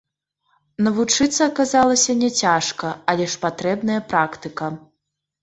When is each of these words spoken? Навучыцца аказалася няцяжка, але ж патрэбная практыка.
Навучыцца 0.85 1.41
аказалася 1.51 2.15
няцяжка, 2.23 2.87
але 3.15 3.29
ж 3.35 3.41
патрэбная 3.45 4.01
практыка. 4.09 4.73